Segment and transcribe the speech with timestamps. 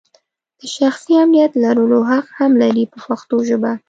[0.59, 3.71] د شخصي امنیت لرلو حق هم لري په پښتو ژبه.